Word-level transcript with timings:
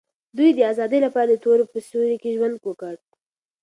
دوی 0.37 0.49
د 0.53 0.59
آزادۍ 0.71 0.99
لپاره 1.05 1.27
د 1.29 1.35
تورو 1.43 1.63
په 1.71 1.77
سیوري 1.87 2.17
کې 2.21 2.35
ژوند 2.37 2.55
وکړ. 2.67 2.95